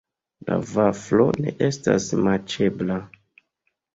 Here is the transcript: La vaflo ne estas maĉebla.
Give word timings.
La 0.45 0.55
vaflo 0.69 1.25
ne 1.43 1.51
estas 1.67 2.09
maĉebla. 2.27 2.97